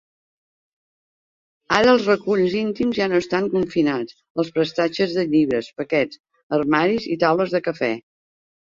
Ara 1.79 1.91
els 1.97 2.07
reculls 2.11 2.55
íntims 2.63 2.99
ja 3.01 3.09
no 3.13 3.21
estan 3.25 3.51
confinats 3.53 4.17
als 4.45 4.53
prestatges 4.57 5.17
de 5.21 5.29
llibres, 5.37 5.71
paquets, 5.83 6.25
armaris 6.61 7.09
i 7.17 7.25
taules 7.27 7.57
de 7.59 7.65
cafè. 7.71 7.95